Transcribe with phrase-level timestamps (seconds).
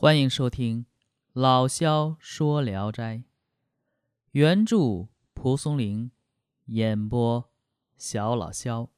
[0.00, 0.86] 欢迎收听
[1.32, 3.16] 老萧说《聊斋》，
[4.30, 6.12] 原著蒲松龄，
[6.66, 7.50] 演播
[7.96, 8.90] 小老萧。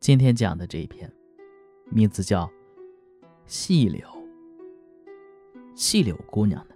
[0.00, 1.12] 今天讲的这一篇，
[1.92, 2.46] 名字叫
[3.46, 4.00] 《细柳》。
[5.76, 6.74] 细柳姑娘呢，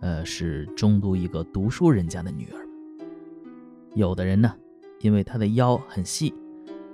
[0.00, 2.66] 呃，是中都一个读书人家的女儿。
[3.94, 4.56] 有的人呢，
[5.00, 6.32] 因为她的腰很细，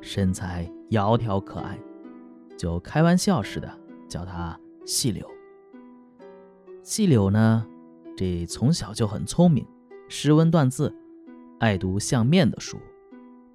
[0.01, 1.79] 身材窈窕可爱，
[2.59, 3.79] 就开玩笑似的
[4.09, 4.60] 叫她。
[4.85, 5.31] 细柳，
[6.83, 7.66] 细柳呢，
[8.16, 9.65] 这从小就很聪明，
[10.09, 10.93] 识文断字，
[11.59, 12.79] 爱读相面的书，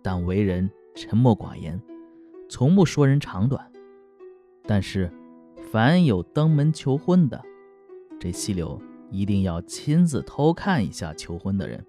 [0.01, 1.81] 但为人沉默寡言，
[2.47, 3.69] 从不说人长短。
[4.67, 5.11] 但是，
[5.71, 7.43] 凡有登门求婚的，
[8.19, 11.85] 这细柳一定要亲自偷看一下求婚的人。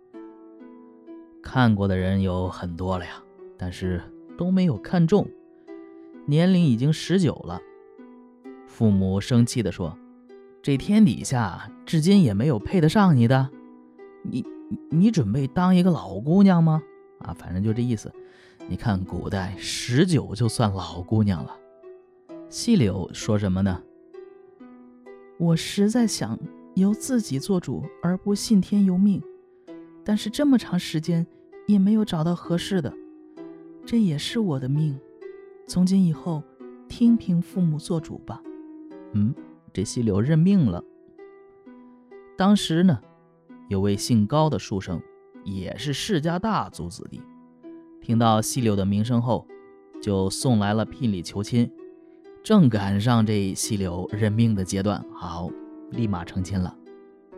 [1.42, 3.22] 看过的人有很多了呀，
[3.56, 4.02] 但是
[4.36, 5.28] 都没有看中，
[6.26, 7.60] 年龄已经十九了。
[8.76, 9.96] 父母生气地说
[10.60, 13.48] ：“这天底下至今也没有配得上你的，
[14.22, 14.44] 你
[14.90, 16.82] 你准备当一个老姑娘吗？
[17.20, 18.12] 啊，反正就这意思。
[18.68, 21.56] 你看古代十九就算老姑娘了。”
[22.50, 23.82] 细柳说什么呢？
[25.38, 26.38] 我实在想
[26.74, 29.22] 由自己做主，而不信天由命，
[30.04, 31.26] 但是这么长时间
[31.66, 32.92] 也没有找到合适的，
[33.86, 35.00] 这也是我的命。
[35.66, 36.42] 从今以后，
[36.90, 38.42] 听凭父母做主吧。
[39.16, 39.34] 嗯，
[39.72, 40.84] 这细柳认命了。
[42.36, 43.00] 当时呢，
[43.70, 45.00] 有位姓高的书生，
[45.42, 47.22] 也是世家大族子弟，
[48.02, 49.46] 听到细柳的名声后，
[50.02, 51.72] 就送来了聘礼求亲。
[52.44, 55.48] 正赶上这细柳认命的阶段，好，
[55.92, 56.76] 立马成亲了。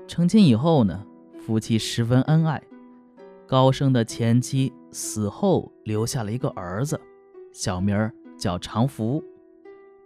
[0.09, 1.07] 成亲以后呢，
[1.39, 2.61] 夫妻十分恩爱。
[3.47, 7.01] 高升的前妻死后留下了一个儿子，
[7.53, 9.23] 小名叫长福，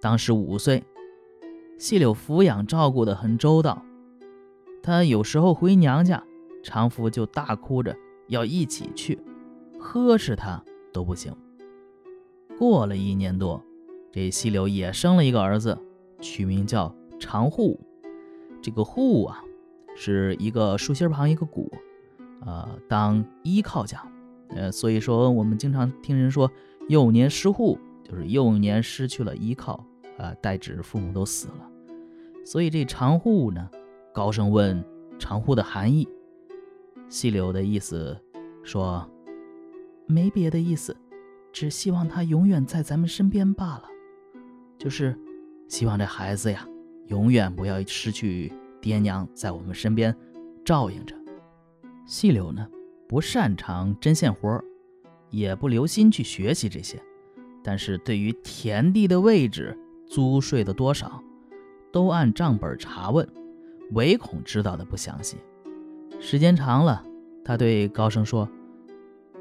[0.03, 0.85] 当时五岁。
[1.83, 3.83] 细柳抚养照顾得很周到，
[4.85, 6.23] 他有时候回娘家，
[6.63, 7.93] 常福就大哭着
[8.29, 9.19] 要一起去，
[9.81, 11.35] 呵斥他都不行。
[12.57, 13.61] 过了一年多，
[14.13, 15.77] 这细柳也生了一个儿子，
[16.21, 17.81] 取名叫长户。
[18.63, 19.43] 这个户啊，
[19.97, 21.69] 是一个竖心旁一个谷，
[22.47, 24.07] 呃，当依靠讲，
[24.51, 26.49] 呃，所以说我们经常听人说
[26.89, 29.85] 幼年失户，就是幼年失去了依靠，
[30.17, 31.71] 呃，代指父母都死了。
[32.45, 33.71] 所以这长户呢，
[34.13, 34.85] 高声问
[35.19, 36.09] 长户的含义。
[37.09, 38.19] 细柳的意思
[38.63, 39.09] 说，
[40.07, 40.97] 没别的意思，
[41.53, 43.85] 只希望他永远在咱们身边罢了。
[44.79, 45.17] 就是
[45.69, 46.67] 希望这孩子呀，
[47.07, 50.15] 永远不要失去爹娘在我们身边
[50.65, 51.15] 照应着。
[52.05, 52.67] 细柳呢，
[53.09, 54.63] 不擅长针线活
[55.31, 57.01] 也不留心去学习这些，
[57.63, 61.23] 但是对于田地的位置、租税的多少。
[61.93, 63.29] 都按账本查问，
[63.91, 65.37] 唯恐知道的不详细。
[66.19, 67.05] 时间长了，
[67.45, 68.49] 他对高升说：“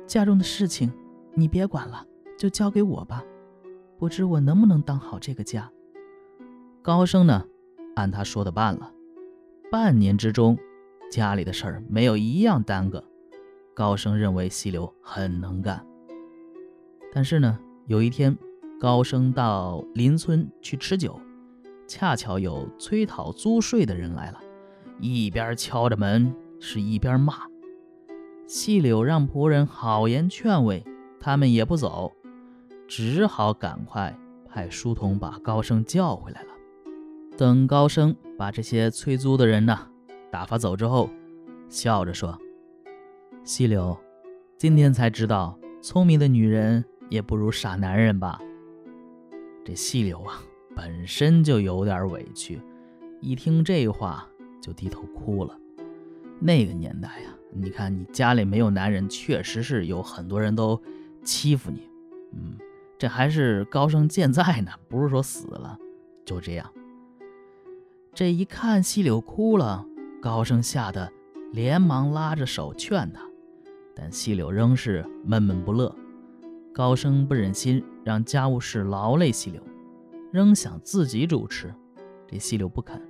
[0.06, 0.92] 家中的事情
[1.34, 2.06] 你别管了，
[2.38, 3.24] 就交给我吧。
[3.98, 5.72] 不知我能不能当好这个家？”
[6.82, 7.46] 高升呢，
[7.96, 8.92] 按他说的办了。
[9.72, 10.58] 半年之中，
[11.10, 13.04] 家里的事儿没有一样耽搁。
[13.74, 15.86] 高升认为细柳很能干。
[17.14, 18.38] 但是呢，有一天，
[18.80, 21.20] 高升到邻村去吃酒。
[21.94, 24.40] 恰巧有催讨租税的人来了，
[25.02, 27.34] 一边敲着门，是一边骂。
[28.48, 30.86] 细柳让仆人好言劝慰，
[31.20, 32.14] 他们也不走，
[32.88, 36.54] 只好赶快派书童把高升叫回来了。
[37.38, 39.78] 等高升把这些催租的人呢
[40.32, 41.10] 打发走之后，
[41.68, 42.40] 笑着说
[43.44, 43.98] ：“细柳，
[44.58, 48.40] 今天才知道，聪明的女人也不如傻男人吧？”
[49.66, 50.42] 这细柳啊。
[50.76, 52.62] 本身就有点委屈，
[53.20, 54.28] 一听这话
[54.62, 55.58] 就低头哭了。
[56.40, 60.82] 那个年代呀，你看你家里没有男人，确实是有很多人都
[61.24, 61.88] 欺负你。
[62.34, 62.58] 嗯，
[62.98, 65.78] 这还是高升健在呢，不是说死了。
[66.26, 66.72] 就这样，
[68.14, 69.86] 这一看细柳哭了，
[70.22, 71.12] 高升吓得
[71.52, 73.22] 连忙拉着手劝他，
[73.96, 75.94] 但细柳仍是闷闷不乐。
[76.74, 79.62] 高升不忍心让家务事劳累细柳。
[80.32, 81.74] 仍想自己主持，
[82.26, 83.02] 这细柳不肯。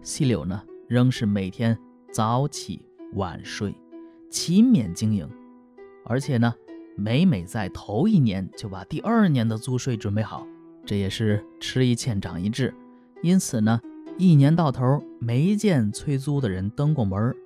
[0.00, 1.78] 细柳呢，仍是每天
[2.10, 2.80] 早起
[3.12, 3.74] 晚睡，
[4.30, 5.28] 勤勉经营，
[6.06, 6.54] 而且呢，
[6.96, 10.46] 每每在头一年就把第二年的租税准备好。
[10.86, 12.74] 这也是吃一堑长一智，
[13.22, 13.78] 因此呢，
[14.16, 17.36] 一年到头没见催租的人登过门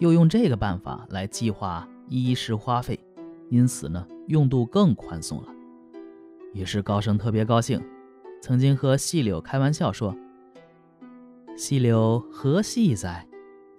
[0.00, 3.00] 又用这个办法来计划衣食花费，
[3.48, 5.48] 因此呢，用度更宽松了。
[6.52, 7.82] 于是高升特别高兴。
[8.44, 10.14] 曾经和细柳开玩笑说
[11.56, 13.26] ：“细柳何细哉？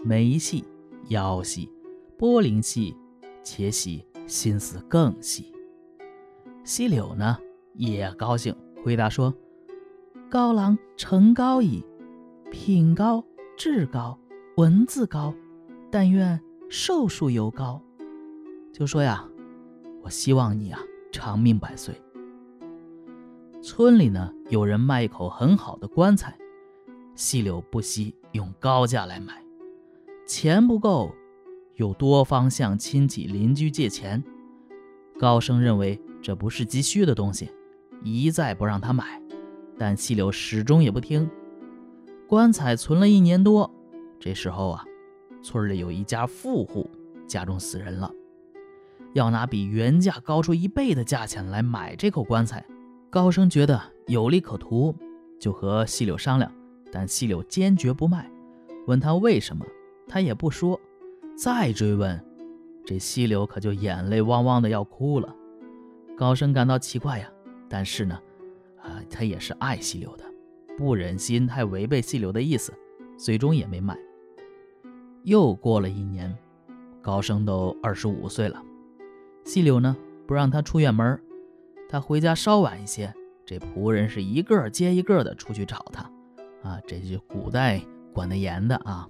[0.04, 0.66] 眉细，
[1.10, 1.72] 腰细，
[2.18, 2.98] 波棱细，
[3.44, 5.54] 且喜心思更细。
[6.64, 7.38] 细柳呢
[7.76, 9.32] 也高兴，回答说
[10.32, 11.86] ：“高郎成高矣，
[12.50, 13.24] 品高，
[13.56, 14.18] 志高，
[14.58, 15.32] 文字高，
[15.92, 17.80] 但愿寿数犹高。”
[18.74, 19.30] 就说呀，
[20.02, 20.80] 我希望你啊
[21.12, 21.94] 长命百岁。
[23.66, 26.38] 村里呢有人卖一口很好的棺材。
[27.16, 29.44] 细柳不惜用高价来买，
[30.28, 31.12] 钱不够，
[31.74, 34.24] 又多方向亲戚邻居借钱。
[35.18, 37.50] 高升认为这不是急需的东西，
[38.04, 39.20] 一再不让他买，
[39.80, 41.28] 但细柳始终也不听。
[42.28, 43.74] 棺材存了一年多，
[44.20, 44.86] 这时候啊，
[45.42, 46.88] 村里有一家富户
[47.26, 48.12] 家中死人了，
[49.14, 52.64] 要拿比原价高出一倍的价钱来买这口棺材。
[53.10, 54.94] 高升觉得有利可图，
[55.40, 56.52] 就和细柳商量。
[56.92, 58.32] 但细柳坚决不卖，
[58.88, 59.66] 问他为什么，
[60.08, 60.80] 他也不说。
[61.36, 62.24] 再追问，
[62.86, 65.36] 这细柳可就眼泪汪汪的要哭了。
[66.18, 67.30] 高升感到奇怪呀，
[67.68, 68.18] 但是呢，
[68.82, 70.24] 啊，他也是爱细柳的，
[70.78, 72.74] 不忍心太违背细柳的意思，
[73.18, 73.98] 最终也没卖。
[75.24, 76.34] 又过了一年，
[77.02, 78.64] 高升都二十五岁了，
[79.44, 81.20] 细柳呢不让他出远门，
[81.88, 83.14] 他回家稍晚一些，
[83.46, 86.04] 这仆人是一个接一个的出去找他。
[86.64, 87.80] 啊，这就古代
[88.12, 89.08] 管得严的啊。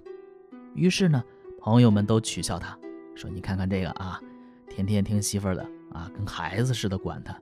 [0.74, 1.24] 于是呢，
[1.58, 2.78] 朋友们都取笑他，
[3.14, 4.20] 说：“你看看这个啊，
[4.68, 7.34] 天天听媳妇的啊，跟孩子似的管他。”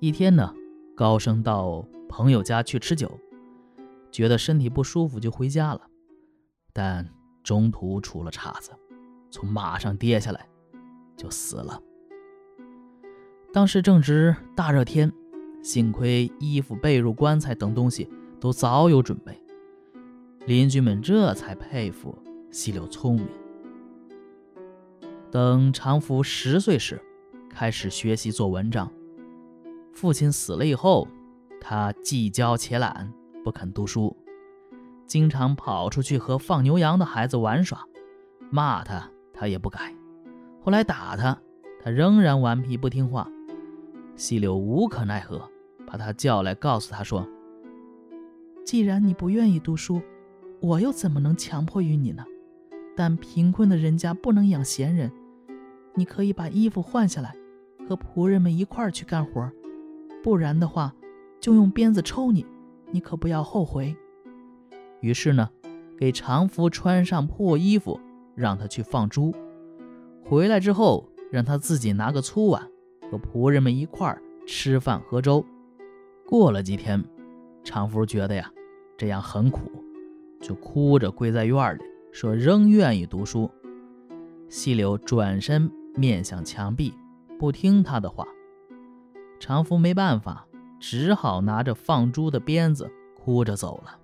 [0.00, 0.54] 一天呢，
[0.96, 3.20] 高升到朋友家去吃酒，
[4.10, 5.82] 觉得身体不舒服，就回家了。
[6.72, 7.06] 但
[7.42, 8.70] 中途出了岔子，
[9.30, 10.48] 从马上跌下来，
[11.16, 11.78] 就死了。
[13.52, 15.12] 当时正值大热天，
[15.62, 18.08] 幸亏衣服、被褥、棺材等东西。
[18.40, 19.36] 都早有准备，
[20.46, 22.16] 邻居们这才佩服
[22.52, 23.26] 细柳聪明。
[25.28, 27.02] 等长福十岁时，
[27.50, 28.88] 开始学习做文章。
[29.92, 31.08] 父亲死了以后，
[31.60, 33.12] 他既骄且懒，
[33.42, 34.16] 不肯读书，
[35.04, 37.84] 经常跑出去和放牛羊的孩子玩耍，
[38.52, 39.92] 骂他他也不改，
[40.62, 41.36] 后来打他，
[41.82, 43.28] 他仍然顽皮不听话。
[44.18, 45.48] 细柳无可奈何，
[45.86, 47.24] 把他叫来，告诉他说。
[48.64, 50.02] 既然你不愿意读书，
[50.60, 52.24] 我又怎么能强迫于你呢？
[52.96, 55.12] 但贫困的人家不能养闲人，
[55.94, 57.32] 你可以把衣服换下来，
[57.88, 59.48] 和仆人们一块儿去干活，
[60.20, 60.92] 不然的话，
[61.38, 62.44] 就用鞭子抽你，
[62.90, 63.94] 你可不要后悔。
[65.00, 65.48] 于是呢，
[65.96, 68.00] 给长福穿上破衣服，
[68.34, 69.32] 让他去放猪。
[70.24, 72.68] 回来之后，让他自己拿个粗碗，
[73.10, 75.44] 和仆人们一块儿吃饭喝粥。
[76.26, 77.02] 过了几天，
[77.64, 78.50] 常福觉得呀。
[78.96, 79.60] 这样很苦，
[80.40, 83.48] 就哭着跪在院里，说仍愿意读书。
[84.48, 86.92] 细柳转身面向墙壁，
[87.38, 88.26] 不听他的话。
[89.38, 90.48] 常福没办法，
[90.80, 93.96] 只好拿着放猪的鞭子，哭着走了。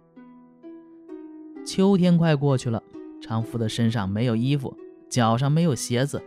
[1.67, 2.81] 秋天快过去了，
[3.21, 4.77] 常福的身上没有衣服，
[5.09, 6.23] 脚上没有鞋子，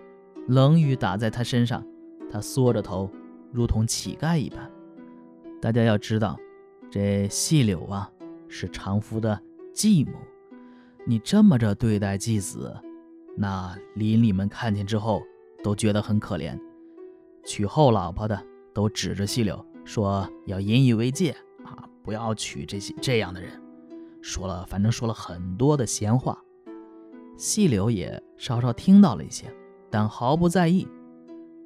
[0.48, 1.86] 冷雨打在他身上，
[2.32, 3.10] 他缩着头，
[3.52, 4.72] 如同乞丐一般。
[5.62, 6.38] 大家要知道，
[6.90, 8.10] 这细柳啊。
[8.50, 9.38] 是常福的
[9.74, 10.14] 继母，
[11.06, 12.74] 你这么着对待继子，
[13.36, 15.22] 那邻里们看见之后
[15.62, 16.58] 都觉得很可怜。
[17.44, 18.42] 娶后老婆的
[18.74, 23.62] 都指着细柳说要引以为戒啊，不要娶这些这样的人。
[24.22, 26.42] 说了，反正说了很多的闲话。
[27.36, 29.54] 细柳也稍稍听到了一些，
[29.90, 30.88] 但毫不在意。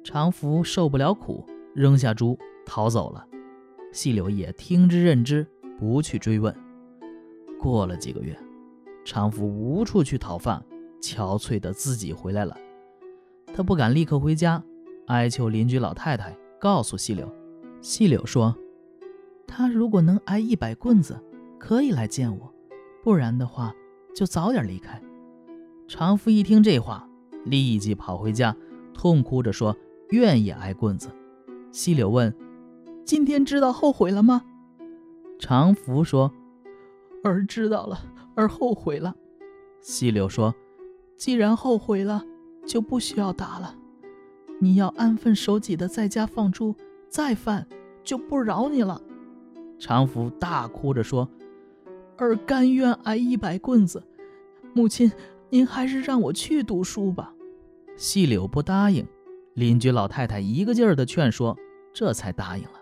[0.04, 3.26] 常福受不了苦，扔下猪逃走了。
[3.92, 5.46] 细柳也听之任之，
[5.78, 6.54] 不去追问。
[7.60, 8.36] 过了几个月，
[9.04, 10.64] 常福无处去讨饭，
[11.00, 12.56] 憔悴的自己回来了。
[13.54, 14.62] 他不敢立刻回家，
[15.06, 17.30] 哀求邻居老太太告诉细柳。
[17.80, 18.56] 细柳说
[19.46, 21.20] ：“他如果能挨一百棍子，
[21.58, 22.50] 可以来见我；
[23.04, 23.74] 不然的话，
[24.14, 25.00] 就早点离开。”
[25.86, 27.06] 常福一听这话，
[27.44, 28.56] 立即跑回家，
[28.94, 29.76] 痛哭着说
[30.12, 31.10] ：“愿意挨棍子。”
[31.72, 32.32] 细柳问
[33.04, 34.44] ：“今天知道后悔了吗？”
[35.40, 36.32] 长福说。
[37.24, 38.00] 儿知道了，
[38.34, 39.14] 儿后悔了。
[39.80, 40.52] 细柳说
[41.16, 42.24] ：“既然后悔了，
[42.66, 43.76] 就不需要打了。
[44.58, 46.74] 你要安分守己的在家放猪，
[47.08, 47.64] 再犯
[48.02, 49.00] 就不饶你了。”
[49.78, 51.28] 长福大哭着说
[52.18, 54.02] ：“儿甘愿挨一百棍子。
[54.74, 55.12] 母亲，
[55.48, 57.32] 您还是让我去读书吧。”
[57.96, 59.06] 细柳不答应，
[59.54, 61.56] 邻居老太太一个劲儿的劝说，
[61.92, 62.80] 这才答应了。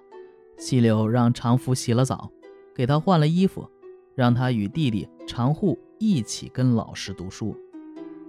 [0.56, 2.30] 细柳让常福洗了澡，
[2.74, 3.68] 给他换了衣服。
[4.16, 7.56] 让他与弟弟常护一起跟老师读书。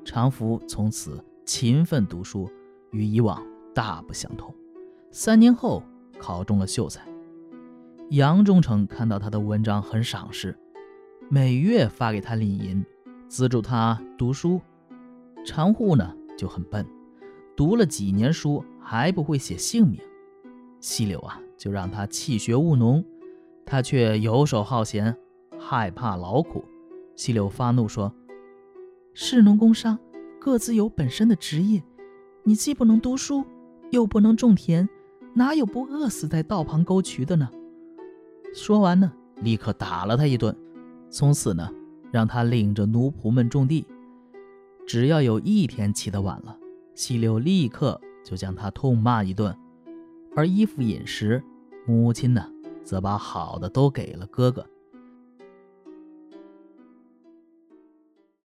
[0.06, 2.50] 常福从此勤奋读书，
[2.92, 4.54] 与以往大不相同。
[5.12, 5.84] 三年后
[6.18, 7.06] 考中了秀才。
[8.12, 10.58] 杨忠诚看到他的文章很赏识，
[11.30, 12.86] 每月发给他礼银，
[13.28, 14.62] 资助他读书。
[15.44, 16.86] 常护呢就很笨，
[17.56, 20.00] 读了几年书还不会写姓名。
[20.80, 23.04] 细柳啊就让他弃学务农，
[23.66, 25.16] 他却游手好闲，
[25.60, 26.66] 害怕劳苦。
[27.16, 28.12] 细柳发怒说
[29.14, 30.00] ：“士农工商
[30.40, 31.84] 各自有本身的职业，
[32.44, 33.46] 你既不能读书，
[33.92, 34.90] 又不能种田，
[35.36, 37.48] 哪有不饿死在道旁沟渠的呢？”
[38.56, 40.56] 说完呢，立刻打了他一顿。
[41.10, 41.70] 从此呢，
[42.12, 43.86] 让他领着奴仆们种地。
[44.88, 46.58] 只要有一天起得晚了，
[47.02, 49.58] 细柳立刻就将他痛骂一顿。
[50.36, 51.44] 而衣服饮食，
[51.88, 52.48] 母亲呢，
[52.84, 54.64] 则把好的都给了哥哥。